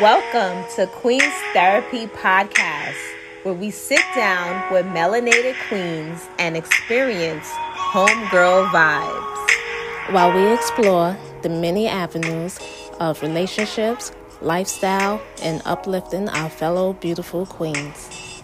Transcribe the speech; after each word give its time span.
Welcome 0.00 0.64
to 0.76 0.86
Queen's 0.86 1.34
Therapy 1.52 2.06
Podcast, 2.06 2.94
where 3.42 3.52
we 3.52 3.72
sit 3.72 4.04
down 4.14 4.72
with 4.72 4.86
melanated 4.86 5.56
queens 5.66 6.24
and 6.38 6.56
experience 6.56 7.48
homegirl 7.48 8.68
vibes. 8.68 10.12
While 10.12 10.32
we 10.32 10.54
explore 10.54 11.16
the 11.42 11.48
many 11.48 11.88
avenues 11.88 12.60
of 13.00 13.20
relationships, 13.22 14.12
lifestyle, 14.40 15.20
and 15.42 15.62
uplifting 15.64 16.28
our 16.28 16.48
fellow 16.48 16.92
beautiful 16.92 17.44
queens. 17.44 18.40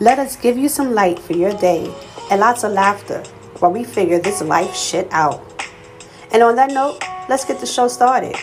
Let 0.00 0.18
us 0.18 0.34
give 0.34 0.56
you 0.56 0.70
some 0.70 0.94
light 0.94 1.18
for 1.18 1.34
your 1.34 1.52
day 1.58 1.94
and 2.30 2.40
lots 2.40 2.64
of 2.64 2.72
laughter 2.72 3.22
while 3.58 3.72
we 3.72 3.84
figure 3.84 4.18
this 4.18 4.40
life 4.40 4.74
shit 4.74 5.08
out. 5.10 5.44
And 6.32 6.42
on 6.42 6.56
that 6.56 6.70
note, 6.70 7.02
let's 7.28 7.44
get 7.44 7.60
the 7.60 7.66
show 7.66 7.86
started. 7.88 8.36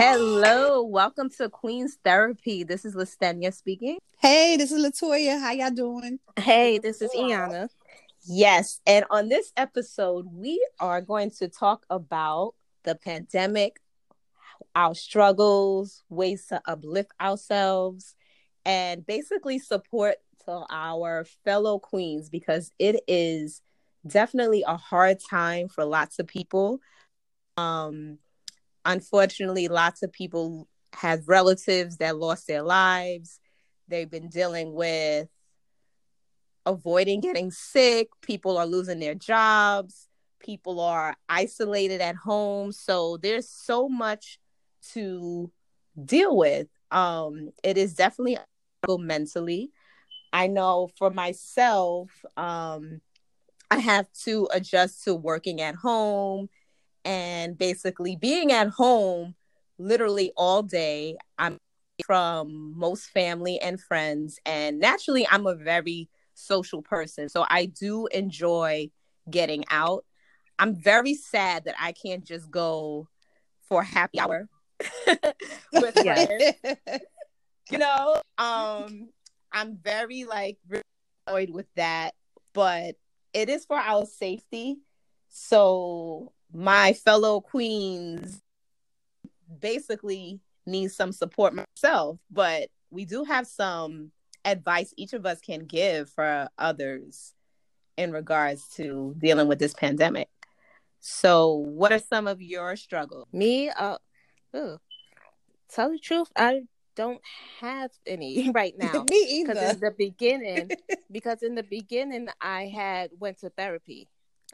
Hello, 0.00 0.84
welcome 0.84 1.28
to 1.28 1.48
Queen's 1.48 1.98
Therapy. 2.04 2.62
This 2.62 2.84
is 2.84 2.94
Listenia 2.94 3.52
speaking. 3.52 3.98
Hey, 4.20 4.56
this 4.56 4.70
is 4.70 4.80
Latoya. 4.80 5.40
How 5.40 5.50
y'all 5.50 5.72
doing? 5.72 6.20
Hey, 6.38 6.78
this 6.78 7.02
is 7.02 7.10
Iana. 7.10 7.68
Yes, 8.24 8.80
and 8.86 9.04
on 9.10 9.28
this 9.28 9.52
episode, 9.56 10.28
we 10.32 10.64
are 10.78 11.00
going 11.00 11.32
to 11.40 11.48
talk 11.48 11.84
about 11.90 12.54
the 12.84 12.94
pandemic, 12.94 13.80
our 14.76 14.94
struggles, 14.94 16.04
ways 16.08 16.46
to 16.50 16.62
uplift 16.64 17.10
ourselves, 17.20 18.14
and 18.64 19.04
basically 19.04 19.58
support 19.58 20.14
to 20.44 20.64
our 20.70 21.26
fellow 21.44 21.80
queens 21.80 22.28
because 22.28 22.70
it 22.78 23.02
is 23.08 23.62
definitely 24.06 24.62
a 24.64 24.76
hard 24.76 25.18
time 25.28 25.66
for 25.66 25.84
lots 25.84 26.20
of 26.20 26.28
people. 26.28 26.78
Um, 27.56 28.18
unfortunately, 28.88 29.68
lots 29.68 30.02
of 30.02 30.12
people 30.12 30.66
have 30.94 31.28
relatives 31.28 31.98
that 31.98 32.16
lost 32.16 32.46
their 32.46 32.62
lives. 32.62 33.38
They've 33.86 34.10
been 34.10 34.28
dealing 34.28 34.72
with 34.72 35.28
avoiding 36.66 37.20
getting 37.20 37.50
sick. 37.50 38.08
People 38.22 38.56
are 38.58 38.66
losing 38.66 38.98
their 38.98 39.14
jobs. 39.14 40.08
People 40.40 40.80
are 40.80 41.14
isolated 41.28 42.00
at 42.00 42.16
home. 42.16 42.72
So 42.72 43.18
there's 43.18 43.48
so 43.48 43.88
much 43.88 44.38
to 44.92 45.50
deal 46.02 46.36
with. 46.36 46.68
Um, 46.90 47.50
it 47.62 47.76
is 47.76 47.94
definitely 47.94 48.38
mentally. 48.88 49.70
I 50.32 50.46
know 50.46 50.88
for 50.98 51.10
myself, 51.10 52.10
um, 52.36 53.00
I 53.70 53.78
have 53.78 54.06
to 54.24 54.48
adjust 54.50 55.04
to 55.04 55.14
working 55.14 55.60
at 55.60 55.74
home 55.74 56.48
and 57.08 57.56
basically 57.56 58.16
being 58.16 58.52
at 58.52 58.68
home 58.68 59.34
literally 59.78 60.30
all 60.36 60.62
day. 60.62 61.16
I'm 61.38 61.56
from 62.04 62.78
most 62.78 63.06
family 63.06 63.58
and 63.60 63.80
friends, 63.80 64.38
and 64.46 64.78
naturally, 64.78 65.26
I'm 65.28 65.46
a 65.46 65.54
very 65.54 66.08
social 66.34 66.82
person. 66.82 67.28
So 67.28 67.44
I 67.48 67.64
do 67.66 68.06
enjoy 68.08 68.90
getting 69.28 69.64
out. 69.70 70.04
I'm 70.58 70.76
very 70.76 71.14
sad 71.14 71.64
that 71.64 71.74
I 71.80 71.92
can't 71.92 72.24
just 72.24 72.50
go 72.50 73.08
for 73.68 73.82
happy 73.82 74.20
hour 74.20 74.48
with 75.72 75.94
friends. 75.94 76.44
you 77.70 77.78
know, 77.78 78.20
um, 78.36 79.08
I'm 79.50 79.78
very 79.82 80.24
like 80.24 80.58
annoyed 81.26 81.50
with 81.50 81.66
that, 81.76 82.14
but 82.52 82.96
it 83.32 83.48
is 83.48 83.64
for 83.64 83.78
our 83.78 84.04
safety. 84.04 84.78
So 85.28 86.32
my 86.52 86.92
fellow 86.92 87.40
queens 87.40 88.40
basically 89.60 90.40
need 90.66 90.90
some 90.90 91.12
support 91.12 91.54
myself, 91.54 92.18
but 92.30 92.68
we 92.90 93.04
do 93.04 93.24
have 93.24 93.46
some 93.46 94.12
advice 94.44 94.94
each 94.96 95.12
of 95.12 95.26
us 95.26 95.40
can 95.40 95.64
give 95.64 96.10
for 96.10 96.48
others 96.58 97.34
in 97.96 98.12
regards 98.12 98.68
to 98.68 99.14
dealing 99.18 99.48
with 99.48 99.58
this 99.58 99.74
pandemic. 99.74 100.28
So, 101.00 101.54
what 101.54 101.92
are 101.92 101.98
some 101.98 102.26
of 102.26 102.40
your 102.42 102.76
struggles? 102.76 103.26
Me, 103.32 103.70
uh, 103.70 103.98
ugh. 104.54 104.80
tell 105.68 105.90
the 105.90 105.98
truth, 105.98 106.28
I 106.36 106.62
don't 106.98 107.20
have 107.60 107.90
any 108.06 108.50
right 108.54 108.74
now. 108.78 109.04
Me 109.08 109.26
either. 109.30 109.54
Because 109.54 109.74
in 109.74 109.80
the 109.80 109.94
beginning, 109.96 110.70
because 111.10 111.42
in 111.42 111.54
the 111.54 111.62
beginning, 111.62 112.28
I 112.40 112.66
had 112.66 113.10
went 113.18 113.38
to 113.40 113.50
therapy. 113.50 114.08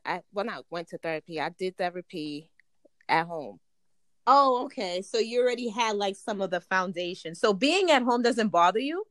I 0.04 0.22
well, 0.32 0.44
not 0.44 0.64
went 0.70 0.88
to 0.88 0.98
therapy. 0.98 1.40
I 1.40 1.50
did 1.50 1.76
therapy 1.76 2.50
at 3.08 3.26
home. 3.26 3.60
Oh, 4.26 4.64
okay. 4.64 5.02
So 5.02 5.18
you 5.18 5.42
already 5.42 5.68
had 5.68 5.96
like 5.96 6.16
some 6.16 6.40
of 6.40 6.50
the 6.50 6.60
foundation. 6.60 7.34
So 7.34 7.52
being 7.52 7.90
at 7.90 8.02
home 8.02 8.22
doesn't 8.22 8.48
bother 8.48 8.78
you, 8.78 9.04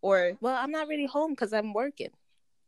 or 0.00 0.32
well, 0.40 0.56
I'm 0.56 0.70
not 0.70 0.88
really 0.88 1.06
home 1.06 1.32
because 1.32 1.52
I'm 1.52 1.72
working. 1.72 2.10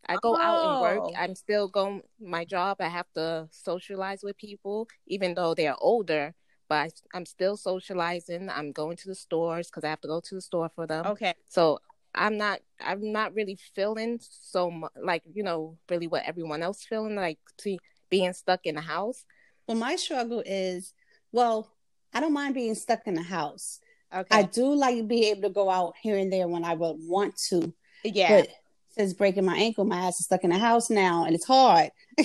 I 0.09 0.17
go 0.17 0.35
oh. 0.35 0.41
out 0.41 0.73
and 0.73 0.81
work. 0.81 1.01
Oh. 1.03 1.13
I'm 1.17 1.35
still 1.35 1.69
going 1.69 2.03
my 2.21 2.45
job. 2.45 2.79
I 2.81 2.89
have 2.89 3.07
to 3.15 3.49
socialize 3.51 4.23
with 4.23 4.37
people, 4.37 4.89
even 5.07 5.35
though 5.35 5.55
they're 5.55 5.77
older. 5.81 6.35
But 6.69 6.93
I, 7.15 7.19
am 7.19 7.27
still 7.27 7.57
socializing. 7.57 8.49
I'm 8.49 8.73
going 8.73 8.97
to 8.99 9.09
the 9.09 9.15
stores 9.15 9.69
because 9.69 9.85
I 9.85 9.91
have 9.91 10.01
to 10.03 10.09
go 10.09 10.21
to 10.21 10.35
the 10.35 10.41
store 10.41 10.71
for 10.75 10.87
them. 10.87 11.07
Okay. 11.07 11.35
So 11.49 11.81
I'm 12.15 12.37
not 12.39 12.61
I'm 12.81 13.13
not 13.13 13.35
really 13.35 13.59
feeling 13.75 14.19
so 14.21 14.71
much 14.71 14.93
like 15.01 15.23
you 15.33 15.43
know 15.43 15.77
really 15.89 16.07
what 16.07 16.25
everyone 16.25 16.63
else 16.63 16.85
feeling 16.85 17.15
like 17.15 17.39
to 17.59 17.79
being 18.09 18.33
stuck 18.33 18.61
in 18.65 18.75
the 18.75 18.81
house. 18.81 19.25
Well, 19.67 19.77
my 19.77 19.97
struggle 19.97 20.43
is 20.45 20.93
well, 21.33 21.71
I 22.13 22.21
don't 22.21 22.33
mind 22.33 22.55
being 22.55 22.75
stuck 22.75 23.07
in 23.07 23.15
the 23.15 23.23
house. 23.23 23.81
Okay. 24.13 24.37
I 24.37 24.43
do 24.43 24.75
like 24.75 25.07
being 25.07 25.25
able 25.37 25.43
to 25.43 25.51
go 25.51 25.71
out 25.71 25.95
here 26.03 26.17
and 26.17 26.33
there 26.33 26.49
when 26.49 26.65
I 26.65 26.75
would 26.75 26.97
want 27.01 27.37
to. 27.49 27.73
Yeah. 28.03 28.41
But 28.41 28.49
since 28.91 29.13
breaking 29.13 29.45
my 29.45 29.57
ankle, 29.57 29.85
my 29.85 29.99
ass 29.99 30.19
is 30.19 30.27
stuck 30.27 30.43
in 30.43 30.51
the 30.51 30.59
house 30.59 30.91
now, 30.91 31.25
and 31.25 31.35
it's 31.35 31.45
hard. 31.45 31.91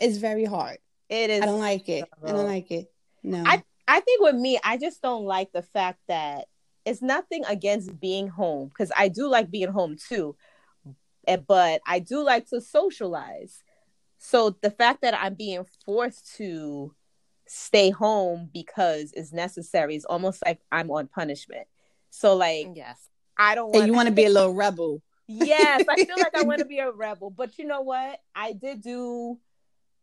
it's 0.00 0.18
very 0.18 0.44
hard. 0.44 0.76
It 1.08 1.30
is. 1.30 1.42
I 1.42 1.46
don't 1.46 1.60
like 1.60 1.88
it. 1.88 2.04
I 2.22 2.32
don't 2.32 2.44
like 2.44 2.70
it. 2.70 2.92
No. 3.22 3.42
I 3.46 3.62
I 3.88 4.00
think 4.00 4.20
with 4.20 4.34
me, 4.34 4.58
I 4.62 4.76
just 4.76 5.00
don't 5.00 5.24
like 5.24 5.52
the 5.52 5.62
fact 5.62 6.00
that 6.08 6.46
it's 6.86 7.02
nothing 7.02 7.44
against 7.46 8.00
being 8.00 8.28
home 8.28 8.68
because 8.68 8.92
I 8.96 9.08
do 9.08 9.28
like 9.28 9.50
being 9.50 9.72
home 9.72 9.96
too, 9.96 10.36
eh, 11.26 11.36
but 11.36 11.80
I 11.86 11.98
do 11.98 12.24
like 12.24 12.48
to 12.50 12.60
socialize. 12.60 13.64
So 14.18 14.56
the 14.62 14.70
fact 14.70 15.02
that 15.02 15.12
I'm 15.12 15.34
being 15.34 15.66
forced 15.84 16.36
to 16.36 16.94
stay 17.46 17.90
home 17.90 18.50
because 18.54 19.12
it's 19.12 19.32
necessary 19.32 19.96
is 19.96 20.04
almost 20.04 20.42
like 20.46 20.60
I'm 20.70 20.90
on 20.92 21.08
punishment. 21.08 21.66
So 22.10 22.36
like 22.36 22.68
yes, 22.74 23.08
I 23.36 23.56
don't. 23.56 23.72
Want 23.72 23.86
you 23.86 23.92
want 23.92 24.08
to 24.08 24.14
be 24.14 24.24
a 24.24 24.30
little 24.30 24.54
rebel. 24.54 25.02
yes, 25.26 25.84
I 25.88 25.96
feel 26.04 26.16
like 26.16 26.36
I 26.36 26.44
want 26.44 26.60
to 26.60 26.64
be 26.76 26.78
a 26.78 26.90
rebel, 26.90 27.30
but 27.30 27.58
you 27.58 27.66
know 27.66 27.82
what? 27.82 28.20
I 28.34 28.52
did 28.52 28.80
do 28.80 29.38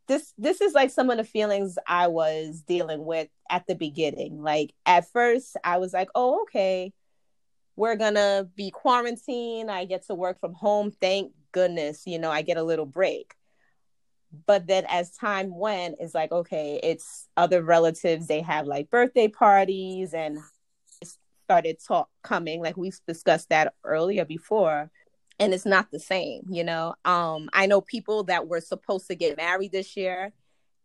this 0.08 0.34
this 0.38 0.62
is 0.62 0.74
like 0.74 0.90
some 0.90 1.10
of 1.10 1.18
the 1.18 1.24
feelings 1.24 1.78
I 1.88 2.08
was 2.08 2.62
dealing 2.62 3.06
with 3.06 3.30
at 3.50 3.66
the 3.68 3.76
beginning. 3.76 4.42
Like 4.42 4.74
at 4.86 5.10
first 5.12 5.58
I 5.64 5.78
was 5.78 5.94
like, 5.94 6.10
"Oh, 6.16 6.44
okay. 6.44 6.94
We're 7.76 7.96
going 7.96 8.14
to 8.14 8.48
be 8.56 8.70
quarantined. 8.70 9.72
I 9.72 9.86
get 9.86 10.06
to 10.06 10.14
work 10.14 10.40
from 10.40 10.54
home. 10.54 10.92
Thank 10.92 11.32
goodness, 11.52 12.04
you 12.06 12.20
know, 12.20 12.30
I 12.30 12.42
get 12.44 12.58
a 12.58 12.64
little 12.64 12.86
break." 12.86 13.34
But 14.48 14.68
then 14.68 14.86
as 14.90 15.12
time 15.12 15.56
went, 15.56 15.98
it's 16.00 16.16
like, 16.16 16.32
okay, 16.32 16.80
it's 16.82 17.28
other 17.38 17.64
relatives, 17.64 18.28
they 18.28 18.42
have 18.42 18.66
like 18.66 18.90
birthday 18.90 19.28
parties 19.28 20.14
and 20.14 20.40
started 21.46 21.78
talk 21.86 22.10
coming 22.24 22.62
like 22.62 22.78
we've 22.78 22.98
discussed 23.08 23.50
that 23.50 23.74
earlier 23.84 24.26
before 24.26 24.90
and 25.40 25.54
it's 25.54 25.66
not 25.66 25.92
the 25.92 26.00
same 26.00 26.44
you 26.50 26.64
know? 26.64 26.96
Um 27.06 27.50
i 27.54 27.66
know 27.66 27.82
people 27.82 28.24
that 28.26 28.48
were 28.48 28.62
supposed 28.62 29.08
to 29.08 29.16
get 29.16 29.38
married 29.38 29.72
this 29.72 29.98
year 29.98 30.34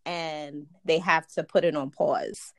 and 0.07 0.67
they 0.85 0.99
have 0.99 1.27
to 1.29 1.43
put 1.45 1.65
it 1.65 1.77
on 1.77 1.91
pause. 1.91 2.53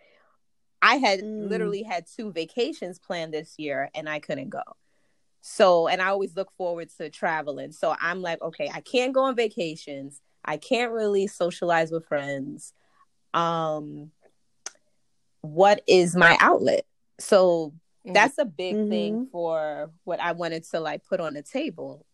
I 0.82 0.96
had 0.96 1.20
mm. 1.22 1.50
literally 1.50 1.84
had 1.84 2.06
two 2.06 2.32
vacations 2.32 3.00
planned 3.00 3.34
this 3.34 3.56
year 3.58 3.90
and 3.96 4.08
i 4.08 4.20
couldn't 4.20 4.50
go. 4.50 4.64
So 5.42 5.88
and 5.88 6.02
i 6.02 6.08
always 6.08 6.36
look 6.36 6.52
forward 6.58 6.90
to 6.98 7.10
traveling. 7.10 7.72
So 7.72 7.96
i'm 8.00 8.22
like 8.22 8.42
okay 8.42 8.70
i 8.74 8.82
can't 8.82 9.14
go 9.14 9.24
on 9.24 9.36
vacations. 9.36 10.22
I 10.46 10.58
can't 10.58 10.92
really 10.92 11.28
socialize 11.28 11.92
with 11.92 12.06
friends. 12.06 12.74
Um 13.34 14.12
what 15.42 15.82
is 15.88 16.16
my 16.16 16.38
outlet? 16.40 16.86
So. 17.20 17.74
That's 18.06 18.38
a 18.38 18.46
big 18.46 18.76
mm-hmm. 18.76 18.90
thing 18.90 19.28
for 19.32 19.92
what 20.04 20.20
I 20.20 20.32
wanted 20.32 20.64
to 20.72 20.80
like 20.80 21.06
put 21.06 21.20
on 21.20 21.34
the 21.34 21.44
table. 21.44 22.06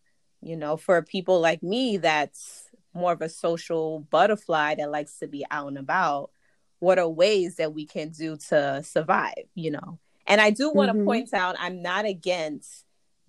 You 0.42 0.56
know, 0.56 0.76
for 0.76 1.02
people 1.02 1.40
like 1.40 1.62
me 1.62 1.96
that's 1.96 2.68
more 2.94 3.12
of 3.12 3.22
a 3.22 3.28
social 3.28 4.00
butterfly 4.10 4.74
that 4.76 4.90
likes 4.90 5.18
to 5.18 5.26
be 5.26 5.44
out 5.50 5.68
and 5.68 5.78
about, 5.78 6.30
what 6.78 6.98
are 6.98 7.08
ways 7.08 7.56
that 7.56 7.72
we 7.72 7.86
can 7.86 8.10
do 8.10 8.36
to 8.48 8.82
survive, 8.82 9.44
you 9.54 9.70
know? 9.70 9.98
And 10.26 10.40
I 10.40 10.50
do 10.50 10.70
want 10.70 10.88
to 10.88 10.94
mm-hmm. 10.94 11.06
point 11.06 11.34
out 11.34 11.56
I'm 11.58 11.82
not 11.82 12.04
against 12.04 12.84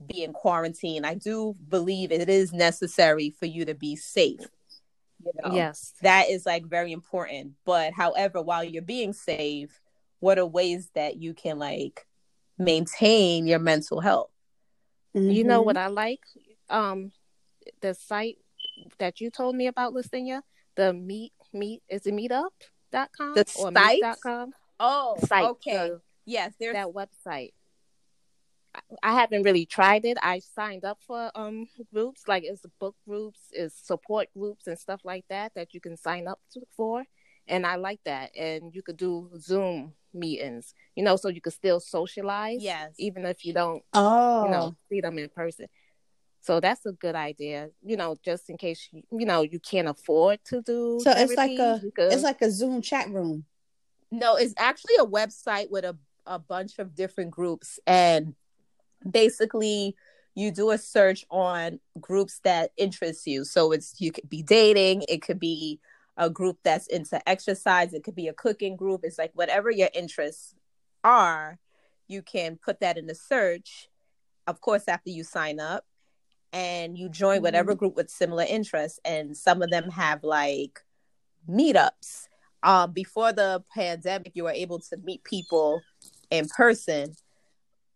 being 0.06 0.34
quarantined. 0.34 1.06
I 1.06 1.14
do 1.14 1.56
believe 1.68 2.12
it 2.12 2.30
is 2.30 2.54
necessary 2.54 3.30
for 3.30 3.46
you 3.46 3.66
to 3.66 3.76
be 3.76 3.96
safe. 3.96 4.42
You 5.24 5.32
know? 5.44 5.54
Yes. 5.54 5.94
That 6.02 6.30
is 6.30 6.46
like 6.46 6.66
very 6.66 6.92
important. 6.92 7.54
But 7.66 7.94
however, 7.94 8.42
while 8.42 8.64
you're 8.64 8.82
being 8.82 9.14
safe, 9.14 9.80
what 10.20 10.40
are 10.40 10.46
ways 10.46 10.90
that 10.96 11.18
you 11.18 11.34
can 11.34 11.60
like 11.60 12.07
maintain 12.58 13.48
your 13.48 13.60
mental 13.60 14.00
health. 14.00 14.30
Mm-hmm. 15.16 15.32
You 15.32 15.44
know 15.44 15.62
what 15.62 15.78
I 15.78 15.88
like? 15.88 16.22
Um 16.70 17.12
the 17.82 17.94
site 17.94 18.38
that 19.00 19.20
you 19.20 19.30
told 19.30 19.56
me 19.56 19.68
about, 19.68 19.94
Listinia, 19.94 20.42
the 20.76 20.94
meet 20.94 21.34
meet 21.54 21.82
is 21.90 22.06
it 22.06 22.14
meetup.com 22.14 23.34
the 23.36 23.46
or 23.60 23.72
site? 23.74 24.02
meet.com? 24.02 24.52
Oh, 24.80 25.16
Site, 25.26 25.44
okay. 25.44 25.92
yes, 26.26 26.54
there's 26.60 26.74
that 26.76 26.90
website. 26.90 27.54
I- 28.76 28.82
I 29.02 29.14
haven't 29.14 29.42
really 29.42 29.66
tried 29.66 30.06
it. 30.06 30.18
I 30.22 30.40
signed 30.40 30.86
up 30.86 31.00
for 31.08 31.32
um 31.34 31.68
groups 31.92 32.28
like 32.28 32.44
it's 32.44 32.62
book 32.80 32.96
groups, 33.08 33.40
it's 33.52 33.76
support 33.88 34.28
groups 34.38 34.68
and 34.68 34.78
stuff 34.78 35.02
like 35.04 35.26
that 35.30 35.54
that 35.56 35.74
you 35.74 35.82
can 35.82 35.98
sign 35.98 36.28
up 36.28 36.40
to, 36.54 36.62
for, 36.76 37.04
and 37.48 37.66
I 37.66 37.76
like 37.76 38.00
that. 38.06 38.36
And 38.38 38.74
you 38.74 38.82
could 38.82 38.98
do 38.98 39.30
Zoom 39.40 39.94
meetings, 40.14 40.74
you 40.96 41.04
know, 41.04 41.16
so 41.16 41.30
you 41.30 41.42
could 41.42 41.54
still 41.54 41.80
socialize, 41.80 42.64
Yes. 42.64 42.94
even 42.98 43.26
if 43.26 43.46
you 43.46 43.54
don't, 43.54 43.84
Oh, 43.94 44.46
you 44.46 44.52
know, 44.52 44.62
oh. 44.74 44.76
see 44.90 45.02
them 45.02 45.18
in 45.20 45.30
person. 45.30 45.68
So 46.42 46.60
that's 46.60 46.86
a 46.86 46.94
good 46.94 47.16
idea, 47.16 47.70
you 47.84 47.98
know, 47.98 48.16
just 48.24 48.50
in 48.50 48.58
case 48.58 48.88
you, 48.92 49.04
you 49.12 49.26
know 49.26 49.42
you 49.42 49.60
can't 49.60 49.88
afford 49.88 50.40
to 50.46 50.62
do. 50.62 51.00
so 51.04 51.12
it's 51.12 51.36
like 51.36 51.60
a 51.60 51.82
could- 51.96 52.14
it's 52.14 52.24
like 52.24 52.42
a 52.42 52.50
Zoom 52.50 52.82
chat 52.82 53.10
room. 53.10 53.46
No, 54.12 54.36
it's 54.38 54.54
actually 54.58 54.96
a 55.00 55.06
website 55.06 55.70
with 55.70 55.84
a, 55.84 55.98
a 56.26 56.40
bunch 56.40 56.80
of 56.80 56.96
different 56.96 57.32
groups. 57.32 57.80
And 57.86 58.36
basically, 59.10 59.96
you 60.36 60.52
do 60.52 60.72
a 60.72 60.78
search 60.78 61.26
on 61.30 61.80
groups 62.00 62.40
that 62.44 62.72
interest 62.78 63.28
you. 63.28 63.44
So 63.44 63.72
it's 63.72 63.96
you 64.00 64.12
could 64.12 64.30
be 64.30 64.44
dating, 64.44 65.04
it 65.10 65.22
could 65.22 65.40
be 65.40 65.80
a 66.18 66.30
group 66.30 66.58
that's 66.64 66.88
into 66.88 67.22
exercise, 67.30 67.94
it 67.94 68.04
could 68.04 68.16
be 68.16 68.28
a 68.28 68.34
cooking 68.34 68.76
group. 68.76 69.02
It's 69.04 69.18
like 69.18 69.32
whatever 69.34 69.72
your 69.72 69.90
interests 69.94 70.56
are, 71.04 71.60
you 72.08 72.22
can 72.22 72.58
put 72.58 72.80
that 72.80 72.98
in 72.98 73.08
the 73.08 73.16
search. 73.16 73.90
Of 74.48 74.62
course, 74.62 74.84
after 74.88 75.10
you 75.10 75.24
sign 75.24 75.60
up 75.60 75.86
and 76.54 76.98
you 76.98 77.10
join 77.10 77.42
whatever 77.42 77.76
group 77.76 77.96
with 77.96 78.10
similar 78.10 78.46
interests. 78.48 79.00
And 79.06 79.36
some 79.36 79.62
of 79.62 79.70
them 79.70 79.90
have 79.92 80.24
like 80.24 80.80
meetups 81.50 82.28
um, 82.64 82.92
before 82.92 83.34
the 83.34 83.64
pandemic, 83.74 84.32
you 84.36 84.44
were 84.44 84.52
able 84.52 84.80
to 84.80 84.98
meet 85.04 85.24
people 85.24 85.82
in 86.30 86.48
person. 86.50 87.14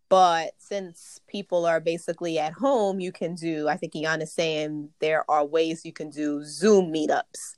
But 0.08 0.52
since 0.58 1.20
people 1.26 1.66
are 1.66 1.80
basically 1.80 2.38
at 2.38 2.52
home, 2.52 3.00
you 3.00 3.12
can 3.12 3.34
do, 3.34 3.68
I 3.68 3.76
think 3.76 3.96
Ian 3.96 4.24
saying 4.26 4.90
there 5.00 5.28
are 5.30 5.44
ways 5.44 5.84
you 5.84 5.92
can 5.92 6.10
do 6.10 6.44
Zoom 6.44 6.92
meetups, 6.92 7.56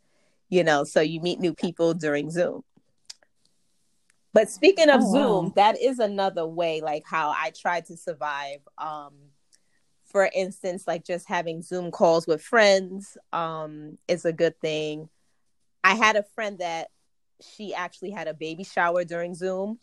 you 0.48 0.64
know, 0.64 0.84
so 0.84 1.00
you 1.00 1.20
meet 1.20 1.40
new 1.40 1.54
people 1.54 1.94
during 1.94 2.30
Zoom. 2.30 2.62
But 4.32 4.50
speaking 4.50 4.90
of 4.90 5.00
Oh, 5.02 5.12
Zoom, 5.12 5.44
wow. 5.46 5.52
that 5.56 5.80
is 5.80 6.00
another 6.00 6.46
way, 6.46 6.80
like 6.80 7.04
how 7.06 7.30
I 7.30 7.50
tried 7.50 7.86
to 7.86 7.96
survive. 7.96 8.58
Um, 8.78 9.12
for 10.04 10.28
instance, 10.34 10.84
like 10.86 11.04
just 11.04 11.28
having 11.28 11.62
Zoom 11.62 11.90
calls 11.90 12.26
with 12.26 12.42
friends 12.42 13.16
um, 13.32 13.98
is 14.08 14.24
a 14.24 14.32
good 14.32 14.60
thing. 14.60 15.08
I 15.82 15.94
had 15.94 16.16
a 16.16 16.24
friend 16.34 16.58
that 16.58 16.88
she 17.40 17.74
actually 17.74 18.10
had 18.10 18.28
a 18.28 18.34
baby 18.34 18.64
shower 18.64 19.04
during 19.04 19.34
Zoom. 19.34 19.78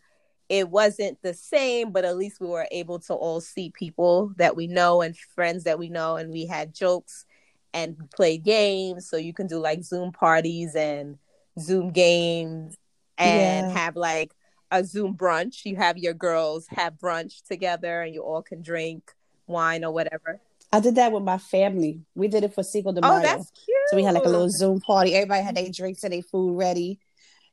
It 0.50 0.70
wasn't 0.70 1.22
the 1.22 1.34
same, 1.34 1.92
but 1.92 2.04
at 2.04 2.18
least 2.18 2.42
we 2.42 2.48
were 2.48 2.68
able 2.72 3.00
to 3.00 3.14
all 3.14 3.40
see 3.40 3.72
people 3.72 4.34
that 4.38 4.56
we 4.56 4.68
know 4.68 5.02
and 5.02 5.16
friends 5.18 5.64
that 5.64 5.80
we 5.80 5.90
know, 5.90 6.18
and 6.18 6.30
we 6.32 6.46
had 6.46 6.74
jokes 6.74 7.26
and 7.74 7.98
play 8.16 8.38
games. 8.38 9.10
So 9.10 9.18
you 9.18 9.34
can 9.34 9.48
do 9.48 9.60
like 9.60 9.84
Zoom 9.84 10.12
parties 10.12 10.76
and 10.76 11.18
Zoom 11.60 11.92
games 11.92 12.76
and 13.18 13.68
Yeah. 13.68 13.74
have 13.74 13.96
like 13.96 14.32
a 14.72 14.84
Zoom 14.84 15.16
brunch. 15.16 15.66
You 15.66 15.76
have 15.78 15.98
your 15.98 16.14
girls 16.14 16.68
have 16.70 16.94
brunch 16.96 17.44
together 17.48 18.02
and 18.02 18.14
you 18.14 18.22
all 18.24 18.42
can 18.42 18.62
drink 18.62 19.12
wine 19.48 19.84
or 19.84 19.92
whatever. 19.92 20.40
I 20.74 20.80
did 20.80 20.96
that 20.96 21.12
with 21.12 21.24
my 21.24 21.38
family. 21.38 22.02
We 22.16 22.30
did 22.30 22.46
it 22.46 22.54
for 22.54 22.64
Cinco 22.64 22.94
de 22.94 23.02
Oh, 23.04 23.20
that's 23.22 23.52
cute. 23.52 23.78
So 23.90 23.98
we 23.98 24.04
had 24.04 24.14
like 24.14 24.24
a 24.24 24.30
little 24.30 24.50
Zoom 24.50 24.80
party. 24.80 25.14
Everybody 25.16 25.44
had 25.44 25.56
their 25.56 25.70
drinks 25.70 26.04
and 26.06 26.14
their 26.14 26.22
food 26.22 26.56
ready. 26.58 27.00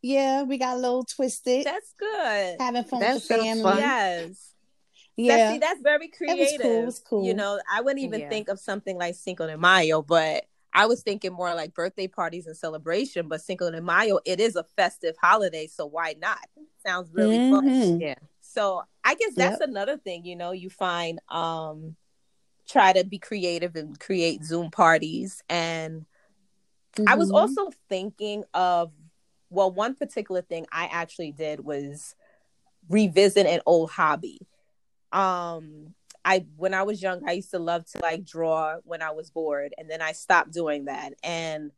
Yeah, 0.03 0.45
we 0.45 0.59
got 0.59 0.77
a 0.77 0.79
little 0.79 1.03
twisted, 1.03 1.67
That's 1.67 1.93
good. 1.99 2.57
having 2.61 2.85
fun 2.85 3.01
That 3.01 3.15
with 3.15 3.27
the 3.27 3.35
sounds 3.35 3.45
family. 3.45 3.63
fun. 3.65 3.79
Yes. 3.79 4.55
Yeah, 5.19 5.37
That's, 5.37 5.53
see, 5.53 5.59
that's 5.59 5.81
very 5.83 6.09
was 6.09 6.17
creative. 6.17 6.61
cool, 6.61 6.83
it 6.83 6.87
was 6.87 6.99
cool. 7.01 7.27
You 7.27 7.35
know, 7.35 7.61
I 7.71 7.81
wouldn't 7.81 8.05
even 8.05 8.21
Yeah. 8.21 8.29
think 8.31 8.49
of 8.49 8.59
something 8.61 8.97
like 8.97 9.15
Cinco 9.17 9.47
de 9.47 9.59
Mayo, 9.59 10.01
but 10.03 10.45
I 10.73 10.87
was 10.87 11.03
thinking 11.03 11.33
more 11.33 11.55
like 11.55 11.75
birthday 11.75 12.07
parties 12.07 12.47
and 12.47 12.57
celebration. 12.57 13.27
But 13.29 13.41
Cinco 13.41 13.71
de 13.71 13.81
Mayo, 13.83 14.21
it 14.25 14.39
is 14.41 14.55
a 14.57 14.63
festive 14.77 15.17
holiday, 15.21 15.67
so 15.67 15.87
why 15.87 16.15
not? 16.21 16.39
Sounds 16.87 17.13
really 17.13 17.39
fun. 17.51 17.65
Mhm. 17.65 18.01
Yeah. 18.01 18.15
So 18.41 18.83
I 19.05 19.15
guess 19.17 19.35
that's 19.35 19.61
another 19.61 19.97
thing, 19.99 20.25
you 20.25 20.37
know, 20.37 20.53
you 20.53 20.71
find 20.71 21.19
um 21.29 21.97
try 22.69 22.93
to 22.93 23.03
be 23.05 23.19
creative 23.19 23.75
and 23.77 23.99
create 23.99 24.45
Zoom 24.45 24.71
parties. 24.71 25.43
And 25.49 26.07
I 27.07 27.15
was 27.17 27.31
Mhm. 27.31 27.35
also 27.35 27.71
thinking 27.89 28.45
of 28.55 28.93
well, 29.51 29.73
one 29.73 29.95
particular 29.95 30.43
thing 30.43 30.67
I 30.71 30.87
actually 30.93 31.33
did 31.33 31.61
was 31.61 32.15
revisit 32.89 33.47
an 33.47 33.61
old 33.67 33.91
hobby. 33.91 34.47
Um 35.13 35.95
I 36.25 36.47
when 36.57 36.75
I 36.75 36.83
was 36.83 37.03
young, 37.03 37.29
I 37.29 37.33
used 37.33 37.51
to 37.53 37.59
love 37.59 37.85
to 37.93 37.99
like 38.01 38.25
draw 38.25 38.77
when 38.85 39.03
I 39.03 39.13
was 39.13 39.31
bored, 39.31 39.75
and 39.79 39.91
then 39.91 40.03
I 40.03 40.13
stopped 40.13 40.53
doing 40.53 40.87
that. 40.87 41.15
And 41.23 41.73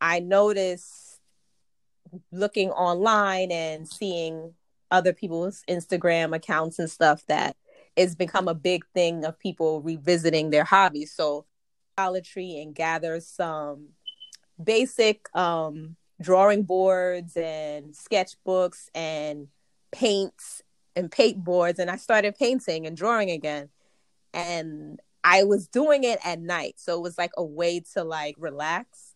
I 0.00 0.20
noticed 0.20 1.20
looking 2.30 2.70
online 2.70 3.50
and 3.50 3.88
seeing 3.88 4.54
other 4.90 5.12
people's 5.12 5.62
Instagram 5.68 6.34
accounts 6.34 6.78
and 6.78 6.90
stuff 6.90 7.24
that 7.26 7.56
it's 7.96 8.14
become 8.14 8.48
a 8.48 8.54
big 8.54 8.84
thing 8.94 9.24
of 9.24 9.38
people 9.38 9.82
revisiting 9.82 10.50
their 10.50 10.64
hobbies. 10.64 11.12
So 11.12 11.44
Dollar 11.96 12.20
and 12.36 12.74
gather 12.74 13.18
some 13.18 13.88
basic 14.62 15.34
um 15.36 15.96
drawing 16.20 16.62
boards 16.62 17.36
and 17.36 17.92
sketchbooks 17.92 18.88
and 18.94 19.48
paints 19.90 20.62
and 20.98 21.10
paint 21.10 21.42
boards 21.44 21.78
and 21.78 21.90
I 21.90 21.96
started 21.96 22.36
painting 22.36 22.86
and 22.86 22.96
drawing 22.96 23.30
again. 23.30 23.68
And 24.34 25.00
I 25.24 25.44
was 25.44 25.68
doing 25.68 26.04
it 26.04 26.18
at 26.24 26.40
night. 26.40 26.74
So 26.78 26.96
it 26.96 27.02
was 27.02 27.16
like 27.18 27.32
a 27.36 27.44
way 27.44 27.80
to 27.94 28.04
like 28.04 28.34
relax. 28.38 29.14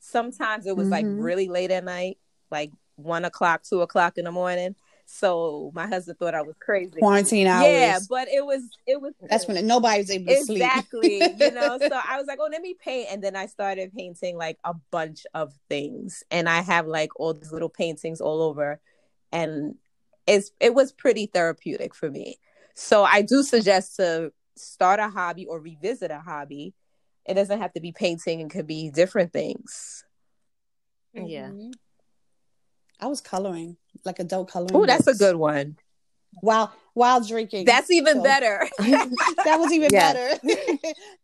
Sometimes 0.00 0.66
it 0.66 0.76
was 0.76 0.90
like 0.90 1.06
Mhm. 1.06 1.22
really 1.22 1.48
late 1.48 1.70
at 1.70 1.84
night, 1.84 2.18
like 2.50 2.70
one 2.96 3.24
o'clock, 3.24 3.62
two 3.62 3.80
o'clock 3.82 4.18
in 4.18 4.24
the 4.24 4.32
morning. 4.32 4.74
So 5.06 5.70
my 5.74 5.86
husband 5.86 6.18
thought 6.18 6.34
I 6.34 6.42
was 6.42 6.56
crazy. 6.58 6.98
quarantine 6.98 7.46
hours. 7.46 7.68
Yeah, 7.70 7.98
but 8.08 8.28
it 8.28 8.44
was 8.44 8.62
it 8.86 9.00
was 9.00 9.12
that's 9.28 9.46
when 9.46 9.66
nobody 9.66 9.98
was 9.98 10.10
able 10.10 10.32
to 10.34 10.44
sleep. 10.44 10.62
exactly 10.62 11.34
you 11.36 11.50
know 11.52 11.78
so 11.88 11.90
i 12.08 12.16
was 12.18 12.26
like 12.26 12.38
oh 12.40 12.48
let 12.50 12.62
me 12.62 12.74
paint 12.74 13.08
and 13.10 13.22
then 13.22 13.36
i 13.36 13.46
started 13.46 13.92
painting 13.94 14.36
like 14.36 14.58
a 14.64 14.74
bunch 14.90 15.26
of 15.34 15.52
things 15.68 16.22
and 16.30 16.48
i 16.48 16.60
have 16.62 16.86
like 16.86 17.10
all 17.20 17.34
these 17.34 17.52
little 17.52 17.68
paintings 17.68 18.20
all 18.20 18.42
over 18.42 18.80
and 19.32 19.74
it's 20.32 20.50
it 20.60 20.72
was 20.74 20.92
pretty 20.92 21.26
therapeutic 21.26 21.94
for 21.94 22.08
me 22.10 22.36
so 22.74 23.04
i 23.04 23.22
do 23.22 23.42
suggest 23.42 23.96
to 23.96 24.32
start 24.56 24.98
a 25.00 25.08
hobby 25.08 25.44
or 25.46 25.58
revisit 25.60 26.10
a 26.10 26.20
hobby 26.20 26.74
it 27.30 27.34
doesn't 27.34 27.60
have 27.60 27.72
to 27.72 27.80
be 27.80 27.92
painting 27.92 28.40
it 28.40 28.50
could 28.50 28.66
be 28.66 28.90
different 28.90 29.32
things 29.32 30.04
Yeah. 31.14 31.48
Mhm. 31.50 31.72
I 33.00 33.06
was 33.06 33.20
coloring, 33.20 33.76
like 34.04 34.18
adult 34.20 34.46
coloring. 34.50 34.74
oh 34.76 34.86
that's 34.86 35.08
a 35.08 35.14
good 35.14 35.36
one 35.36 35.76
While 36.40 36.72
while 36.94 37.20
drinking. 37.32 37.64
that's 37.66 37.90
even 37.90 38.16
So- 38.18 38.22
better 38.22 38.56
that 38.78 39.56
was 39.58 39.72
even 39.72 39.90
Yes. 39.92 40.12
better. 40.12 40.28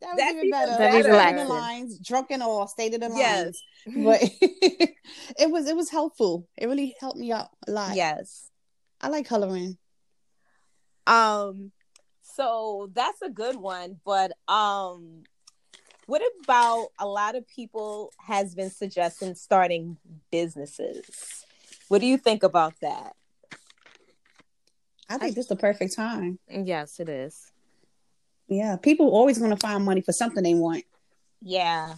that 0.00 0.10
was 0.12 0.16
That's 0.18 0.32
even 0.32 0.46
even 0.46 0.50
better. 0.50 0.78
better. 0.78 1.02
Stated 1.02 1.28
in 1.30 1.36
the 1.36 1.54
lines, 1.54 1.98
drunk 2.08 2.26
and 2.30 2.42
all, 2.42 2.66
stated 2.66 3.02
in 3.02 3.16
Yes. 3.16 3.62
lines. 3.86 4.04
But 4.08 4.18
it 5.42 5.50
was 5.54 5.68
it 5.68 5.76
was 5.76 5.88
helpful. 5.90 6.32
It 6.56 6.66
really 6.66 6.94
helped 7.00 7.18
me 7.18 7.32
out 7.32 7.48
a 7.66 7.70
lot. 7.70 7.94
yes 7.96 8.50
I 9.00 9.08
like 9.08 9.26
coloring. 9.26 9.78
Um, 11.06 11.72
so 12.22 12.90
that's 12.94 13.22
a 13.22 13.30
good 13.30 13.56
one, 13.56 13.98
but 14.04 14.32
um, 14.48 15.22
what 16.06 16.22
about 16.42 16.88
a 16.98 17.06
lot 17.06 17.34
of 17.34 17.46
people 17.48 18.12
has 18.18 18.54
been 18.54 18.70
suggesting 18.70 19.34
starting 19.34 19.96
businesses? 20.30 21.44
What 21.88 22.00
do 22.00 22.06
you 22.06 22.18
think 22.18 22.42
about 22.42 22.74
that? 22.82 23.14
I 25.08 25.16
think 25.16 25.34
this 25.34 25.44
is 25.46 25.48
the 25.48 25.56
perfect 25.56 25.94
time. 25.96 26.38
Yes, 26.50 27.00
it 27.00 27.08
is. 27.08 27.50
Yeah, 28.48 28.76
people 28.76 29.08
always 29.08 29.38
going 29.38 29.50
to 29.50 29.56
find 29.56 29.84
money 29.84 30.00
for 30.02 30.12
something 30.12 30.42
they 30.42 30.54
want. 30.54 30.84
Yeah, 31.40 31.94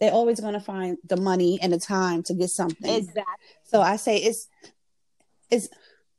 They're 0.00 0.12
always 0.12 0.40
going 0.40 0.54
to 0.54 0.60
find 0.60 0.98
the 1.06 1.16
money 1.16 1.58
and 1.62 1.72
the 1.72 1.78
time 1.78 2.22
to 2.24 2.34
get 2.34 2.50
something. 2.50 2.90
exactly. 2.90 3.22
So 3.64 3.80
I 3.80 3.96
say 3.96 4.18
it's 4.18 4.48
it's 5.50 5.68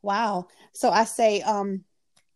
wow. 0.07 0.47
So 0.73 0.89
I 0.89 1.03
say 1.03 1.41
um 1.41 1.83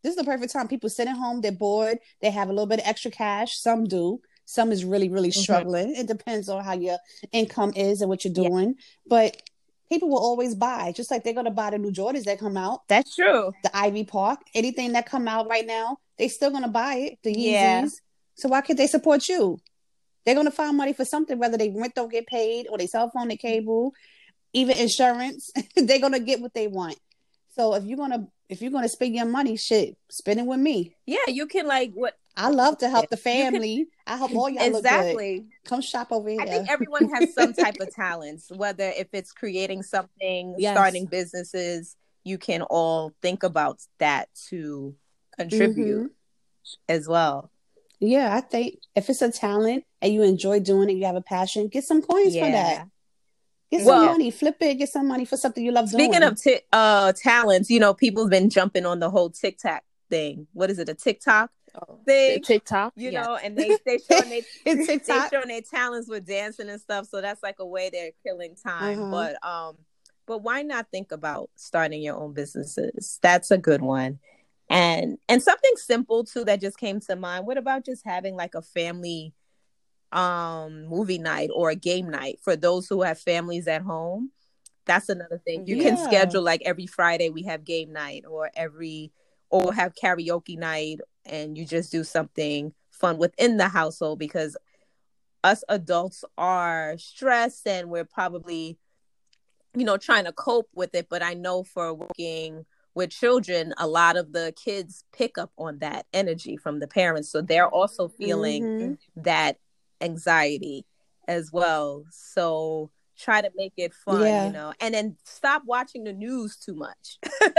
this 0.04 0.12
is 0.12 0.18
the 0.18 0.24
perfect 0.24 0.52
time. 0.52 0.68
People 0.68 0.90
sit 0.90 1.08
at 1.08 1.16
home, 1.16 1.42
they're 1.42 1.52
bored, 1.52 2.00
they 2.22 2.32
have 2.32 2.50
a 2.50 2.52
little 2.52 2.66
bit 2.68 2.80
of 2.80 2.88
extra 2.88 3.12
cash. 3.12 3.52
Some 3.60 3.86
do. 3.86 4.20
Some 4.46 4.72
is 4.72 4.84
really, 4.84 5.10
really 5.10 5.30
Mhm. 5.30 5.44
struggling. 5.46 5.96
It 5.96 6.08
depends 6.08 6.50
on 6.50 6.64
how 6.64 6.74
your 6.74 6.98
income 7.32 7.72
is 7.76 8.02
and 8.02 8.10
what 8.10 8.26
you're 8.26 8.34
Yeah. 8.36 8.50
doing. 8.50 8.76
But 9.08 9.38
people 9.90 10.10
will 10.10 10.20
always 10.20 10.56
buy, 10.56 10.92
just 10.92 11.12
like 11.12 11.24
they're 11.24 11.34
gonna 11.34 11.52
buy 11.52 11.70
the 11.70 11.78
new 11.78 11.92
Jordans 11.92 12.24
that 12.26 12.40
come 12.40 12.58
out. 12.58 12.82
That's 12.88 13.16
true. 13.16 13.52
The 13.64 13.78
Ivy 13.78 14.04
Park, 14.06 14.40
anything 14.56 14.94
that 14.94 15.06
come 15.06 15.28
out 15.28 15.48
right 15.48 15.66
now, 15.66 15.98
they 16.18 16.28
still 16.28 16.50
gonna 16.50 16.68
buy 16.84 16.96
it. 16.96 17.20
The 17.24 17.34
Yeezys. 17.34 17.52
Yeah. 17.52 17.88
So 18.36 18.50
why 18.50 18.62
can't 18.62 18.78
they 18.78 18.88
support 18.88 19.30
you? 19.30 19.60
They're 20.26 20.36
gonna 20.36 20.50
find 20.52 20.76
money 20.76 20.94
for 20.94 21.06
something, 21.06 21.38
whether 21.38 21.58
they 21.58 21.70
rent 21.70 21.94
don't 21.96 22.12
get 22.12 22.26
paid 22.26 22.68
or 22.70 22.78
they 22.78 22.88
cell 22.88 23.10
phone, 23.14 23.28
they 23.28 23.38
cable, 23.38 23.94
even 24.54 24.78
insurance. 24.78 25.52
they're 25.76 26.00
gonna 26.00 26.20
get 26.20 26.42
what 26.42 26.54
they 26.56 26.68
want. 26.68 26.98
So 27.52 27.74
if 27.76 27.84
you're 27.86 27.98
gonna 27.98 28.28
if 28.50 28.62
you're 28.62 28.72
gonna 28.72 28.90
spend 28.90 29.16
your 29.16 29.26
money, 29.26 29.56
shit, 29.58 29.98
spend 30.10 30.40
it 30.40 30.46
with 30.46 30.60
me. 30.60 30.96
Yeah, 31.06 31.18
you 31.28 31.48
can 31.48 31.68
like 31.68 31.92
what 31.94 32.16
I 32.36 32.50
love 32.50 32.78
to 32.80 32.90
help 32.90 33.10
the 33.10 33.18
You 33.18 33.22
can- 33.24 33.52
family. 33.54 33.88
I 34.08 34.18
help 34.18 34.34
all 34.36 34.50
y'all 34.50 34.64
look 34.72 34.84
good. 34.84 34.92
exactly. 34.94 35.46
Come 35.66 35.82
shop 35.82 36.08
over 36.12 36.30
here. 36.30 36.42
I 36.42 36.46
think 36.46 36.70
everyone 36.70 37.10
has 37.14 37.34
some 37.40 37.54
type 37.54 37.80
of 37.80 37.94
talents, 37.94 38.50
whether 38.54 38.90
if 38.98 39.08
it's 39.14 39.32
creating 39.34 39.84
something, 39.84 40.56
Yes. 40.58 40.74
starting 40.76 41.06
businesses, 41.06 41.96
you 42.24 42.38
can 42.38 42.62
all 42.64 43.14
think 43.22 43.44
about 43.44 43.80
that 44.00 44.30
to 44.50 44.96
contribute 45.38 46.04
Mm-hmm. 46.04 46.74
as 46.90 47.08
well. 47.08 47.52
Yeah, 48.00 48.36
I 48.36 48.42
think 48.42 48.80
if 48.96 49.10
it's 49.10 49.22
a 49.22 49.32
talent 49.32 49.84
and 50.02 50.14
you 50.14 50.24
enjoy 50.24 50.60
doing 50.60 50.90
it, 50.90 50.94
you 50.94 51.06
have 51.06 51.16
a 51.16 51.22
passion, 51.22 51.68
get 51.68 51.84
some 51.84 52.02
coins 52.02 52.34
for 52.36 52.50
that. 52.50 52.88
Get 53.72 53.80
some 53.82 53.88
Well- 53.88 54.06
money, 54.06 54.32
flip 54.32 54.58
it, 54.62 54.76
get 54.76 54.90
some 54.90 55.08
money 55.08 55.26
for 55.26 55.38
something 55.38 55.64
you 55.64 55.72
love 55.72 55.90
Speaking 55.90 56.12
doing. 56.20 56.36
Speaking 56.36 56.58
of 56.58 56.62
ti- 56.62 56.66
uh 56.74 57.14
talents, 57.14 57.70
you 57.70 57.80
know, 57.80 57.94
people 57.94 58.24
have 58.24 58.30
been 58.32 58.50
jumping 58.50 58.86
on 58.86 59.00
the 59.00 59.10
whole 59.10 59.30
TikTok 59.30 59.84
thing. 60.10 60.48
What 60.54 60.70
is 60.70 60.78
it? 60.80 60.90
A 60.90 60.94
TikTok 60.94 61.52
Oh, 61.74 62.00
thing? 62.06 62.42
TikTok, 62.42 62.92
You 62.98 63.12
yeah. 63.12 63.22
know, 63.24 63.36
and 63.38 63.58
they 63.58 63.78
they 63.86 63.98
showing 63.98 64.30
they 64.30 64.44
It's 64.66 64.88
they 64.88 65.00
showing 65.30 65.48
their 65.48 65.62
talents 65.62 66.10
with 66.10 66.26
dancing 66.28 66.68
and 66.70 66.82
stuff. 66.82 67.08
So 67.10 67.22
that's 67.22 67.42
like 67.42 67.60
a 67.60 67.66
way 67.66 67.90
they're 67.90 68.12
killing 68.24 68.56
time. 68.56 69.00
Uh-huh. 69.04 69.12
But 69.40 69.48
um, 69.48 69.78
but 70.26 70.44
why 70.44 70.64
not 70.64 70.88
think 70.92 71.14
about 71.14 71.50
starting 71.56 72.02
your 72.02 72.18
own 72.18 72.34
businesses? 72.34 73.20
That's 73.22 73.52
a 73.52 73.58
good 73.58 73.82
one. 73.82 74.20
And 74.70 75.18
and 75.30 75.42
something 75.42 75.72
simple 75.78 76.26
too 76.26 76.44
that 76.44 76.60
just 76.60 76.78
came 76.78 77.00
to 77.02 77.16
mind. 77.16 77.46
What 77.48 77.58
about 77.58 77.86
just 77.86 78.04
having 78.06 78.36
like 78.36 78.54
a 78.54 78.62
family 78.62 79.34
um 80.12 80.86
movie 80.86 81.18
night 81.20 81.50
or 81.54 81.70
a 81.70 81.76
game 81.76 82.10
night 82.10 82.40
for 82.42 82.56
those 82.56 82.88
who 82.88 83.02
have 83.02 83.20
families 83.20 83.68
at 83.68 83.82
home? 83.82 84.32
That's 84.86 85.10
another 85.10 85.38
thing. 85.38 85.68
You 85.68 85.78
can 85.78 85.96
schedule 85.98 86.42
like 86.42 86.62
every 86.66 86.88
Friday 86.88 87.30
we 87.30 87.44
have 87.44 87.64
game 87.64 87.94
night 87.94 88.26
or 88.28 88.50
every 88.56 89.12
or 89.50 89.74
have 89.74 89.94
karaoke 89.96 90.58
night 90.58 91.00
and 91.26 91.58
you 91.58 91.66
just 91.66 91.92
do 91.92 92.04
something 92.04 92.74
fun 92.90 93.18
within 93.18 93.58
the 93.58 93.68
household 93.68 94.20
because 94.20 94.58
us 95.44 95.64
adults 95.70 96.24
are 96.38 96.96
stressed 96.98 97.68
and 97.68 97.90
we're 97.90 98.06
probably 98.06 98.78
you 99.76 99.84
know 99.86 99.98
trying 99.98 100.26
to 100.26 100.32
cope 100.32 100.70
with 100.76 100.94
it 100.96 101.08
but 101.10 101.24
i 101.24 101.34
know 101.34 101.64
for 101.64 101.94
working 101.94 102.66
with 102.94 103.10
children 103.10 103.74
a 103.78 103.88
lot 103.88 104.18
of 104.18 104.34
the 104.34 104.54
kids 104.62 105.04
pick 105.14 105.38
up 105.38 105.52
on 105.58 105.80
that 105.80 106.06
energy 106.14 106.58
from 106.58 106.80
the 106.80 106.88
parents 106.88 107.30
so 107.32 107.42
they're 107.42 107.68
also 107.70 108.08
feeling 108.08 108.64
Mhm. 108.66 108.98
that 109.16 109.58
anxiety 110.02 110.86
as 111.28 111.52
well 111.52 112.04
so 112.12 112.90
try 113.18 113.42
to 113.42 113.52
make 113.56 113.74
it 113.78 113.94
fun 113.94 114.22
Yeah. 114.22 114.48
you 114.48 114.54
know 114.54 114.74
and 114.82 114.94
then 114.94 115.16
stop 115.24 115.64
watching 115.66 116.04
the 116.04 116.14
news 116.14 116.58
too 116.58 116.74
much 116.76 117.20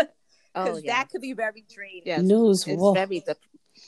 Oh, 0.55 0.65
because 0.65 0.85
yeah. 0.85 0.93
that 0.99 1.09
could 1.09 1.23
be 1.23 1.33
very 1.33 1.65
draining 1.73 2.03
Yes. 2.05 2.21
News. 2.21 2.67
It's 2.67 2.79
whoa. 2.79 2.93
very, 2.93 3.21
de- 3.21 3.35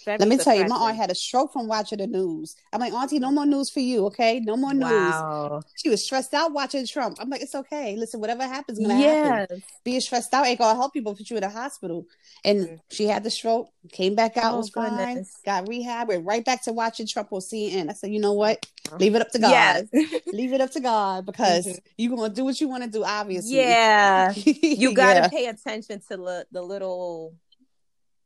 very 0.05 0.19
Let 0.19 0.29
me 0.29 0.37
tell 0.37 0.55
you, 0.55 0.65
my 0.67 0.77
aunt 0.77 0.97
had 0.97 1.11
a 1.11 1.15
stroke 1.15 1.53
from 1.53 1.67
watching 1.69 1.99
the 1.99 2.07
news. 2.07 2.57
I'm 2.73 2.81
like, 2.81 2.93
Auntie, 2.93 3.19
no 3.19 3.31
more 3.31 3.47
news 3.47 3.71
for 3.71 3.81
you, 3.81 4.07
okay? 4.07 4.41
No 4.41 4.57
more 4.57 4.73
news. 4.75 4.83
wow 4.83 5.61
She 5.77 5.89
was 5.91 6.05
stressed 6.05 6.35
out 6.35 6.53
watching 6.53 6.87
Trump. 6.87 7.19
I'm 7.21 7.29
like, 7.31 7.43
it's 7.43 7.55
okay. 7.55 7.97
Listen, 7.97 8.21
whatever 8.21 8.45
happens, 8.45 8.79
gonna 8.79 8.95
happen. 8.95 9.47
yes 9.51 9.61
Being 9.85 10.01
stressed 10.01 10.33
out 10.35 10.47
ain't 10.47 10.59
gonna 10.59 10.79
help 10.79 10.93
you, 10.95 11.03
but 11.03 11.17
put 11.17 11.29
you 11.31 11.37
in 11.37 11.43
the 11.43 11.49
hospital. 11.51 12.07
And 12.45 12.69
Mhm. 12.69 12.81
she 12.91 13.07
had 13.07 13.23
the 13.25 13.31
stroke, 13.31 13.69
came 13.93 14.15
back 14.15 14.37
out, 14.37 14.55
Oh, 14.55 14.59
was 14.59 14.71
fine, 14.71 14.97
goodness. 14.97 15.37
got 15.45 15.69
rehab, 15.69 16.09
went 16.09 16.25
right 16.25 16.45
back 16.45 16.63
to 16.65 16.73
watching 16.73 17.07
Trump 17.07 17.33
on 17.33 17.41
CNN. 17.41 17.91
I 17.91 17.93
said, 17.93 18.13
you 18.13 18.21
know 18.21 18.33
what? 18.35 18.67
Leave 18.99 19.15
it 19.15 19.23
up 19.23 19.31
to 19.33 19.39
God. 19.39 19.89
yes 19.93 20.23
Leave 20.33 20.53
it 20.53 20.61
up 20.61 20.71
to 20.73 20.81
God 20.81 21.27
because 21.27 21.67
Mhm. 21.67 21.79
you're 21.99 22.17
gonna 22.17 22.33
do 22.33 22.45
what 22.45 22.61
you 22.61 22.69
want 22.69 22.85
to 22.85 22.91
do, 22.91 23.03
obviously. 23.05 23.57
yeah 23.59 24.33
you 24.47 24.93
got 24.95 25.15
to 25.15 25.21
Yeah. 25.21 25.29
pay 25.29 25.47
attention 25.47 26.01
to 26.09 26.17
the, 26.17 26.47
the 26.53 26.63
little 26.63 27.35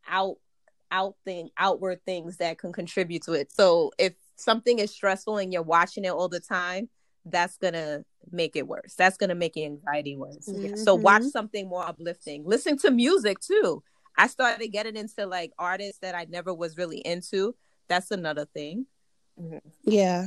out 0.09 0.37
out 0.91 1.17
thing 1.25 1.51
outward 1.57 2.05
things 2.05 2.39
that 2.39 2.59
can 2.59 2.73
contribute 2.73 3.23
to 3.25 3.33
it. 3.33 3.53
So 3.53 3.93
if 3.99 4.15
something 4.37 4.79
is 4.79 4.91
stressful 4.91 5.39
and 5.39 5.53
you're 5.53 5.63
watching 5.63 6.05
it 6.05 6.13
all 6.13 6.29
the 6.29 6.41
time 6.41 6.89
that's 7.31 7.57
gonna 7.57 8.05
make 8.31 8.57
it 8.57 8.67
worse. 8.67 8.95
That's 8.95 9.17
gonna 9.17 9.35
make 9.35 9.57
your 9.57 9.67
anxiety 9.67 10.17
worse. 10.17 10.47
So 10.47 10.53
mm-hmm. 10.53 11.03
watch 11.03 11.23
something 11.25 11.69
more 11.69 11.87
uplifting. 11.87 12.45
Listen 12.45 12.79
to 12.79 12.91
music 12.91 13.41
too. 13.41 13.83
I 14.17 14.27
started 14.27 14.69
getting 14.69 14.97
into 14.97 15.27
like 15.27 15.53
artists 15.59 16.01
that 16.01 16.15
i 16.15 16.27
never 16.29 16.53
was 16.53 16.77
really 16.77 16.99
into. 16.99 17.55
That's 17.89 18.11
another 18.11 18.47
thing. 18.47 18.87
Mm-hmm. 19.41 19.59
Yeah. 19.85 20.27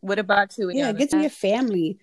what 0.00 0.18
about 0.18 0.56
you? 0.58 0.70
Yeah. 0.70 0.92
Get 0.92 1.10
to 1.10 1.20
your 1.20 1.30
family. 1.30 1.98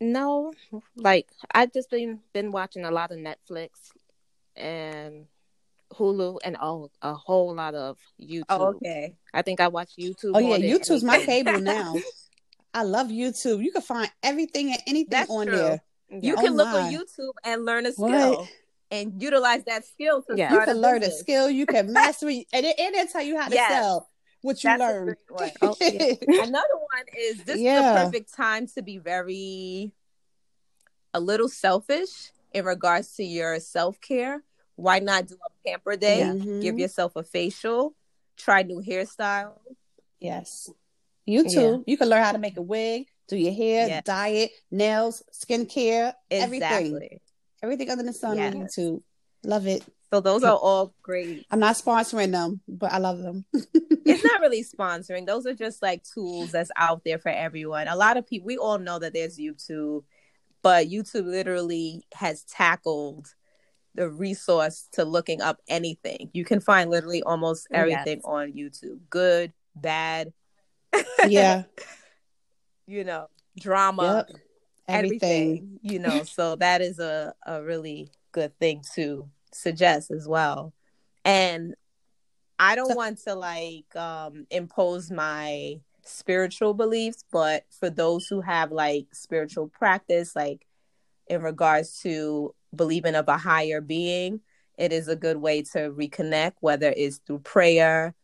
No, 0.00 0.52
like 0.96 1.28
I've 1.52 1.72
just 1.72 1.90
been 1.90 2.20
been 2.32 2.50
watching 2.50 2.84
a 2.84 2.90
lot 2.90 3.12
of 3.12 3.18
Netflix 3.18 3.68
and 4.54 5.26
Hulu 5.94 6.38
and 6.44 6.56
oh, 6.60 6.90
a 7.02 7.14
whole 7.14 7.54
lot 7.54 7.74
of 7.74 7.98
oh, 8.20 8.24
YouTube. 8.24 8.44
oh 8.50 8.66
okay 8.76 9.16
I 9.32 9.42
think 9.42 9.60
I 9.60 9.68
watch 9.68 9.90
YouTube. 9.98 10.32
Oh 10.34 10.38
yeah, 10.38 10.56
YouTube's 10.58 11.04
my 11.04 11.18
cable 11.24 11.60
now. 11.60 11.94
I 12.74 12.82
love 12.82 13.08
YouTube. 13.08 13.62
You 13.62 13.72
can 13.72 13.82
find 13.82 14.10
everything 14.22 14.70
and 14.72 14.80
anything 14.86 15.10
That's 15.10 15.30
on 15.30 15.46
true. 15.46 15.56
there. 15.56 15.82
you 16.10 16.34
Oh 16.36 16.40
can 16.42 16.54
look 16.54 16.68
my. 16.72 16.82
on 16.82 16.92
youtube 16.92 17.32
and 17.44 17.64
learn 17.64 17.86
a 17.86 17.92
What? 17.92 18.10
skill 18.10 18.48
and 18.90 19.20
utilize 19.22 19.64
that 19.64 19.84
skill 19.84 20.22
to 20.22 20.36
Yeah. 20.36 20.52
You 20.52 20.60
can 20.60 20.76
a 20.76 20.80
learn 20.80 21.02
a 21.02 21.10
skill. 21.10 21.48
You 21.50 21.66
can 21.66 21.92
master 22.00 22.28
it, 22.28 22.46
and 22.52 22.64
it, 22.66 22.78
and 22.78 22.94
they 22.94 23.06
tell 23.06 23.22
you 23.22 23.38
how 23.38 23.48
to 23.48 23.54
Yes. 23.54 23.70
sell 23.70 24.08
what 24.42 24.62
you 24.62 24.70
That's 24.70 24.80
learn. 24.80 25.16
Oh, 25.62 25.74
yeah. 25.80 26.14
Another 26.42 26.76
one 26.76 27.04
is 27.18 27.42
this 27.44 27.56
is 27.56 27.62
Yeah. 27.62 27.92
the 27.92 28.04
perfect 28.04 28.34
time 28.34 28.66
to 28.68 28.82
be 28.82 28.98
very 28.98 29.92
a 31.14 31.20
little 31.20 31.48
selfish 31.48 32.30
in 32.52 32.64
regards 32.64 33.14
to 33.16 33.24
your 33.24 33.58
self 33.60 34.00
care. 34.00 34.42
Why 34.76 34.98
not 35.00 35.26
do 35.26 35.34
a 35.34 35.68
pamper 35.68 35.96
day? 35.96 36.20
Mhm. 36.22 36.62
Give 36.62 36.78
yourself 36.78 37.16
a 37.16 37.22
facial, 37.22 37.94
try 38.36 38.62
new 38.62 38.80
hairstyle. 38.82 39.58
Yes. 40.20 40.70
YouTube. 41.28 41.84
You 41.86 41.96
can 41.96 42.08
learn 42.08 42.22
how 42.22 42.32
to 42.32 42.38
make 42.38 42.56
a 42.56 42.62
wig, 42.62 43.08
do 43.28 43.36
your 43.36 43.52
hair, 43.52 43.88
Yes. 43.88 44.04
diet, 44.04 44.50
nails, 44.70 45.22
skincare, 45.32 46.14
everything. 46.30 46.62
Exactly. 46.62 47.22
Everything 47.62 47.90
under 47.90 48.04
the 48.04 48.12
sun 48.12 48.38
on 48.38 48.52
YouTube. 48.52 49.02
Love 49.42 49.66
it. 49.66 49.82
So 50.12 50.20
those 50.20 50.44
are 50.44 50.56
all 50.56 50.94
great. 51.02 51.44
I'm 51.50 51.58
not 51.58 51.74
sponsoring 51.74 52.30
them, 52.30 52.60
but 52.68 52.92
I 52.92 52.98
love 52.98 53.18
them. 53.18 53.44
It's 54.08 54.22
not 54.22 54.40
really 54.40 54.62
sponsoring. 54.62 55.26
Those 55.26 55.46
are 55.46 55.54
just 55.54 55.82
like 55.82 56.04
tools 56.04 56.52
that's 56.52 56.70
out 56.76 57.02
there 57.02 57.18
for 57.18 57.30
everyone. 57.30 57.88
A 57.88 57.96
lot 57.96 58.16
of 58.16 58.24
people, 58.24 58.46
we 58.46 58.56
all 58.56 58.78
know 58.78 59.00
that 59.00 59.12
there's 59.12 59.36
YouTube, 59.36 60.04
but 60.62 60.86
YouTube 60.86 61.24
literally 61.26 62.06
has 62.14 62.44
tackled 62.44 63.34
the 63.96 64.08
resource 64.08 64.88
to 64.92 65.04
looking 65.04 65.40
up 65.40 65.60
anything. 65.68 66.30
You 66.32 66.44
can 66.44 66.60
find 66.60 66.90
literally 66.90 67.22
almost 67.22 67.66
Yes. 67.70 67.80
everything 67.80 68.20
on 68.24 68.52
YouTube 68.52 69.00
good, 69.10 69.52
bad, 69.74 70.32
yeah. 71.26 71.64
you 72.86 73.04
know, 73.04 73.28
drama, 73.58 74.24
Yep. 74.28 74.40
everything, 74.88 75.18
Everything. 75.58 75.80
you 75.82 75.98
know. 75.98 76.22
so 76.24 76.56
that 76.56 76.80
is 76.82 76.98
a, 76.98 77.34
a 77.46 77.62
really 77.62 78.10
good 78.32 78.56
thing 78.58 78.82
to 78.94 79.28
suggest 79.52 80.10
as 80.10 80.28
well. 80.28 80.72
And 81.24 81.74
I 82.58 82.74
don't 82.76 82.90
So- 82.90 82.94
want 82.96 83.18
to 83.24 83.34
like 83.34 83.94
um 83.96 84.46
impose 84.50 85.10
my 85.10 85.80
spiritual 86.02 86.72
beliefs, 86.74 87.24
but 87.32 87.64
for 87.70 87.90
those 87.90 88.28
who 88.28 88.40
have 88.40 88.70
like 88.72 89.06
spiritual 89.12 89.68
practice, 89.68 90.36
like 90.36 90.66
in 91.28 91.42
regards 91.42 92.00
to 92.02 92.54
believing 92.74 93.14
of 93.14 93.28
a 93.28 93.36
higher 93.36 93.80
being, 93.80 94.40
it 94.78 94.92
is 94.92 95.08
a 95.08 95.16
good 95.16 95.38
way 95.38 95.62
to 95.62 95.90
reconnect, 95.90 96.52
whether 96.60 96.92
it's 96.96 97.18
through 97.26 97.40
prayer, 97.40 98.14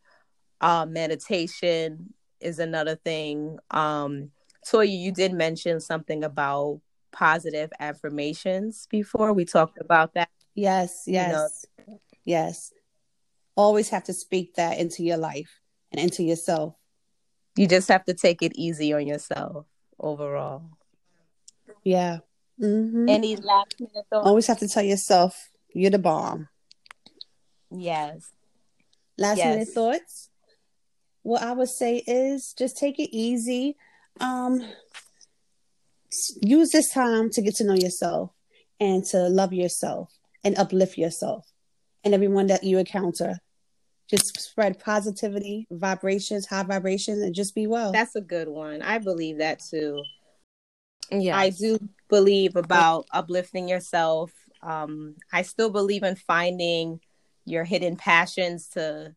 uh, 0.61 0.85
meditation 0.85 2.13
is 2.39 2.59
another 2.59 2.95
thing. 2.95 3.57
Um, 3.71 4.31
Toya, 4.65 4.89
you 4.89 5.11
did 5.11 5.33
mention 5.33 5.79
something 5.79 6.23
about 6.23 6.81
positive 7.11 7.71
affirmations 7.79 8.87
before. 8.89 9.33
We 9.33 9.45
talked 9.45 9.79
about 9.79 10.13
that. 10.13 10.29
Yes, 10.55 11.03
You 11.05 11.13
know. 11.13 11.29
yes, 11.29 11.65
yes. 12.23 12.73
Always 13.55 13.89
have 13.89 14.05
to 14.05 14.13
speak 14.13 14.55
that 14.55 14.79
into 14.79 15.03
your 15.03 15.17
life 15.17 15.59
and 15.91 16.01
into 16.01 16.23
yourself. 16.23 16.75
You 17.55 17.67
just 17.67 17.87
have 17.89 18.05
to 18.05 18.13
take 18.13 18.41
it 18.41 18.53
easy 18.55 18.93
on 18.93 19.05
yourself 19.05 19.65
overall. 19.99 20.63
Yeah. 21.83 22.19
Hmm 22.59 23.09
Any 23.09 23.35
last 23.35 23.75
minute 23.79 24.05
thoughts? 24.09 24.27
Always 24.27 24.47
have 24.47 24.59
to 24.59 24.67
tell 24.67 24.83
yourself 24.83 25.49
you're 25.73 25.91
the 25.91 25.99
bomb. 25.99 26.49
Yes. 27.71 28.29
Last 29.17 29.37
Yes. 29.37 29.53
minute 29.53 29.69
thoughts. 29.69 30.29
What 31.23 31.41
I 31.41 31.53
would 31.53 31.69
say 31.69 32.03
is 32.05 32.53
just 32.57 32.77
take 32.77 32.99
it 32.99 33.15
easy. 33.15 33.77
Um, 34.19 34.61
use 36.41 36.69
this 36.69 36.91
time 36.91 37.29
to 37.31 37.41
get 37.41 37.55
to 37.55 37.63
know 37.63 37.73
yourself 37.73 38.31
and 38.79 39.03
to 39.05 39.29
love 39.29 39.53
yourself 39.53 40.11
and 40.43 40.57
uplift 40.57 40.97
yourself 40.97 41.45
and 42.03 42.13
everyone 42.13 42.47
that 42.47 42.63
you 42.63 42.77
encounter. 42.77 43.37
Just 44.09 44.39
spread 44.39 44.79
positivity, 44.79 45.65
vibrations, 45.71 46.45
high 46.45 46.63
vibrations, 46.63 47.19
and 47.21 47.33
just 47.33 47.55
be 47.55 47.67
well. 47.67 47.91
That's 47.93 48.15
a 48.15 48.21
good 48.21 48.49
one. 48.49 48.81
I 48.81 48.97
believe 48.99 49.37
that 49.37 49.59
too. 49.59 50.03
Yeah. 51.21 51.37
I 51.37 51.49
do 51.49 51.77
believe 52.09 52.55
about 52.55 53.05
uplifting 53.11 53.67
yourself. 53.67 54.31
Um, 54.61 55.15
I 55.31 55.41
still 55.41 55.69
believe 55.69 56.03
in 56.03 56.15
finding 56.15 56.99
your 57.45 57.63
hidden 57.63 57.95
passions 57.95 58.69
to 58.69 59.15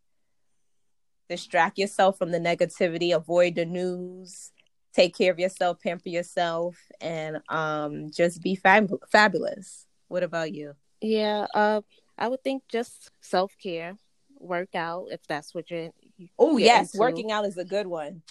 distract 1.28 1.78
yourself 1.78 2.18
from 2.18 2.30
the 2.30 2.38
negativity, 2.38 3.14
avoid 3.14 3.54
the 3.56 3.64
news, 3.64 4.52
take 4.92 5.16
care 5.16 5.32
of 5.32 5.38
yourself, 5.38 5.80
pamper 5.80 6.08
yourself, 6.08 6.76
and 7.00 7.40
um, 7.48 8.10
just 8.10 8.42
be 8.42 8.54
fab- 8.54 9.02
fabulous. 9.10 9.86
What 10.08 10.22
about 10.22 10.52
you? 10.52 10.74
Yeah, 11.00 11.46
uh, 11.54 11.82
I 12.16 12.28
would 12.28 12.42
think 12.42 12.62
just 12.68 13.10
self 13.20 13.56
care, 13.62 13.96
work 14.38 14.74
out 14.74 15.06
if 15.10 15.20
that's 15.28 15.54
what 15.54 15.70
you're. 15.70 15.90
Oh 16.38 16.56
yes, 16.56 16.94
into. 16.94 16.98
working 17.00 17.30
out 17.32 17.44
is 17.44 17.56
a 17.58 17.64
good 17.64 17.86
one. 17.86 18.22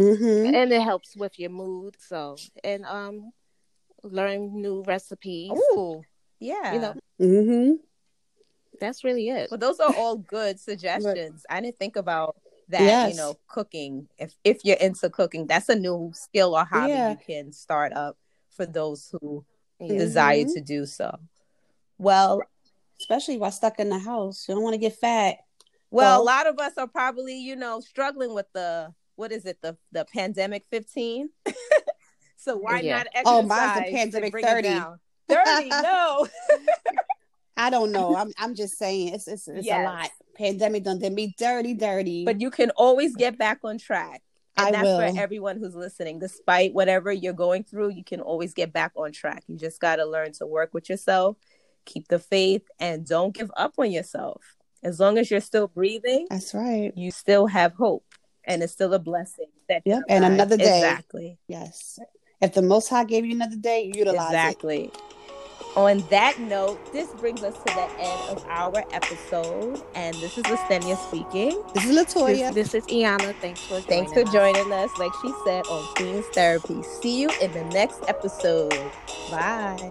Mm-hmm. 0.00 0.54
and 0.54 0.72
it 0.72 0.82
helps 0.82 1.14
with 1.16 1.38
your 1.38 1.50
mood. 1.50 1.96
So 1.98 2.36
and 2.64 2.84
um, 2.86 3.32
learn 4.02 4.60
new 4.60 4.82
recipes. 4.82 5.50
Oh 5.54 6.02
yeah, 6.40 6.74
You 6.74 6.80
know, 6.80 6.94
Mm-hmm. 7.20 7.72
that's 8.80 9.04
really 9.04 9.28
it. 9.28 9.48
Well, 9.50 9.58
those 9.58 9.78
are 9.78 9.94
all 9.94 10.16
good 10.16 10.58
suggestions. 10.58 11.44
I 11.48 11.60
didn't 11.60 11.78
think 11.78 11.94
about 11.96 12.36
that. 12.68 12.80
Yes. 12.82 13.10
You 13.12 13.16
know, 13.16 13.38
cooking. 13.46 14.08
If 14.18 14.34
if 14.42 14.64
you're 14.64 14.76
into 14.78 15.08
cooking, 15.10 15.46
that's 15.46 15.68
a 15.68 15.76
new 15.76 16.10
skill 16.14 16.56
or 16.56 16.64
hobby 16.64 16.88
Yeah. 16.92 17.10
you 17.10 17.16
can 17.24 17.52
start 17.52 17.92
up 17.92 18.16
for 18.56 18.66
those 18.66 19.08
who 19.12 19.44
Yeah. 19.78 19.98
desire 19.98 20.44
to 20.44 20.60
do 20.60 20.86
so. 20.86 21.16
Well, 21.98 22.42
Especially 23.00 23.36
while 23.36 23.50
stuck 23.50 23.80
in 23.80 23.88
the 23.88 23.98
house. 23.98 24.46
You 24.48 24.54
don't 24.54 24.62
want 24.62 24.74
to 24.74 24.78
get 24.78 24.94
fat. 24.94 25.38
Well, 25.92 26.18
Well- 26.18 26.22
a 26.22 26.24
lot 26.24 26.46
of 26.46 26.58
us 26.58 26.72
are 26.78 26.88
probably 26.88 27.38
you 27.38 27.56
know 27.56 27.80
struggling 27.80 28.34
with 28.34 28.46
the 28.52 28.92
what 29.16 29.30
is 29.32 29.44
it 29.46 29.58
the 29.62 29.76
the 29.92 30.04
pandemic 30.12 30.64
fifteen. 30.70 31.30
so 32.36 32.56
why 32.56 32.80
Yeah. 32.80 32.98
not 32.98 33.06
exercise? 33.14 33.24
Oh, 33.26 33.42
mine's 33.42 33.78
the 33.86 33.92
pandemic 33.92 34.32
30. 34.34 34.80
Thirty, 35.28 35.68
no. 35.82 36.26
I 37.56 37.70
don't 37.70 37.92
know. 37.92 38.16
I'm 38.16 38.32
I'm 38.38 38.54
just 38.54 38.78
saying 38.78 39.14
it's 39.14 39.28
it's, 39.28 39.46
it's 39.48 39.66
Yes. 39.66 39.80
a 39.80 39.84
lot. 39.84 40.10
Pandemic 40.36 40.84
done 40.84 40.98
did 40.98 41.12
me 41.12 41.34
dirty, 41.38 41.74
dirty. 41.74 42.24
but 42.24 42.40
you 42.40 42.50
can 42.50 42.70
always 42.70 43.14
get 43.14 43.36
back 43.38 43.60
on 43.62 43.78
track. 43.78 44.22
And 44.56 44.68
I 44.68 44.70
that's 44.72 44.84
will. 44.84 44.98
for 45.12 45.20
everyone 45.20 45.58
who's 45.58 45.74
listening. 45.74 46.18
Despite 46.18 46.74
whatever 46.74 47.12
you're 47.12 47.32
going 47.32 47.64
through, 47.64 47.90
you 47.90 48.04
can 48.04 48.20
always 48.20 48.52
get 48.54 48.72
back 48.72 48.92
on 48.96 49.12
track. 49.12 49.44
You 49.46 49.56
just 49.56 49.80
got 49.80 49.96
to 49.96 50.04
learn 50.04 50.32
to 50.32 50.46
work 50.46 50.74
with 50.74 50.88
yourself, 50.90 51.36
keep 51.86 52.08
the 52.08 52.18
faith, 52.18 52.62
and 52.80 53.06
don't 53.06 53.34
give 53.34 53.50
up 53.56 53.74
on 53.78 53.90
yourself. 53.90 54.42
As 54.82 54.98
long 54.98 55.16
as 55.18 55.30
you're 55.30 55.40
still 55.40 55.68
breathing, 55.68 56.26
That's 56.30 56.54
right. 56.54 56.92
you 56.96 57.10
still 57.10 57.46
have 57.46 57.72
hope, 57.74 58.04
and 58.44 58.62
it's 58.62 58.72
still 58.72 58.92
a 58.94 58.98
blessing. 58.98 59.46
That 59.68 59.82
Yep, 59.84 60.02
and 60.08 60.24
alive. 60.24 60.32
another 60.34 60.56
day. 60.56 60.78
Exactly. 60.78 61.38
Yes. 61.48 61.98
If 62.40 62.54
the 62.54 62.62
Most 62.62 62.88
High 62.88 63.04
gave 63.04 63.24
you 63.24 63.34
another 63.34 63.56
day, 63.56 63.92
utilize 63.94 64.16
it. 64.32 64.34
Exactly. 64.34 64.90
On 65.76 65.98
that 66.10 66.38
note, 66.38 66.92
this 66.92 67.08
brings 67.14 67.42
us 67.42 67.54
to 67.54 67.64
the 67.64 67.88
end 67.98 68.30
of 68.36 68.44
our 68.48 68.84
episode, 68.92 69.80
and 69.94 70.14
this 70.16 70.36
is 70.36 70.44
Lestenia 70.44 70.96
speaking. 71.08 71.62
This 71.74 71.84
is 71.86 71.96
Latoya. 71.96 72.52
This, 72.52 72.72
this 72.72 72.74
is 72.84 72.86
Iana. 72.92 73.34
Thanks 73.36 73.60
for 73.62 73.80
joining 73.80 73.84
Thanks 73.88 74.12
for 74.12 74.20
us. 74.20 74.32
joining 74.34 74.70
us, 74.72 74.90
like 74.98 75.12
she 75.22 75.32
said, 75.46 75.64
on 75.68 75.94
Queen's 75.94 76.26
Therapy. 76.34 76.82
See 76.82 77.20
you 77.22 77.30
in 77.40 77.52
the 77.52 77.64
next 77.66 78.00
episode. 78.08 78.74
Bye. 79.30 79.90